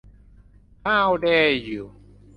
[0.85, 1.81] ฮาวแดร์ยู